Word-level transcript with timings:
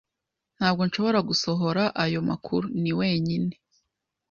Ntabwo 0.57 0.81
nshobora 0.87 1.19
gusohora 1.29 1.83
ayo 2.03 2.19
makuru. 2.29 2.65
Ni 2.81 2.91
wenyine. 2.99 3.53